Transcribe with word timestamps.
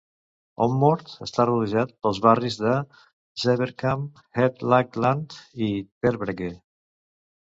Ommoord 0.65 1.11
està 1.25 1.43
rodejat 1.49 1.91
pels 2.05 2.21
barris 2.27 2.57
de 2.61 2.71
Zevenkamp, 3.43 4.07
Het 4.39 4.65
Lage 4.71 5.05
Land 5.05 5.37
i 5.67 5.71
Terbregge. 6.07 6.49